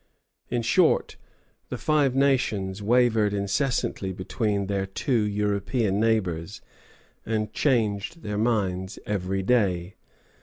[0.49, 1.15] In short,
[1.69, 6.59] the Five Nations wavered incessantly between their two European neighbors,
[7.23, 9.97] and changed their minds every day.